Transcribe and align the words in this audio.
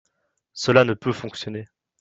Cela 0.53 0.83
ne 0.83 0.95
peut 0.95 1.13
fonctionner. 1.13 1.67